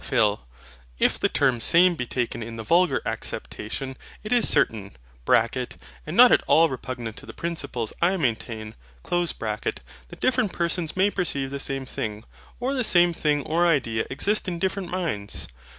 PHIL. 0.03 0.47
If 0.97 1.19
the 1.19 1.29
term 1.29 1.61
SAME 1.61 1.93
be 1.93 2.07
taken 2.07 2.41
in 2.41 2.55
the 2.55 2.63
vulgar 2.63 3.03
acceptation, 3.05 3.95
it 4.23 4.33
is 4.33 4.49
certain 4.49 4.95
(and 5.29 5.61
not 6.07 6.31
at 6.31 6.41
all 6.47 6.69
repugnant 6.69 7.17
to 7.17 7.27
the 7.27 7.35
principles 7.35 7.93
I 8.01 8.17
maintain) 8.17 8.73
that 9.03 10.19
different 10.19 10.53
persons 10.53 10.97
may 10.97 11.11
perceive 11.11 11.51
the 11.51 11.59
same 11.59 11.85
thing; 11.85 12.23
or 12.59 12.73
the 12.73 12.83
same 12.83 13.13
thing 13.13 13.43
or 13.43 13.67
idea 13.67 14.07
exist 14.09 14.47
in 14.47 14.57
different 14.57 14.89
minds. 14.89 15.47